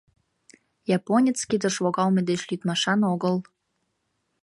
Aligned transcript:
Японец 0.97 1.39
кидыш 1.49 1.75
логалме 1.83 2.21
деч 2.29 2.41
лӱдмашан 2.49 2.99
огыл». 3.13 3.35